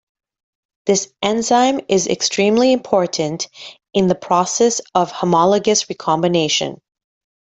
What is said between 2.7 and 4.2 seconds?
important in the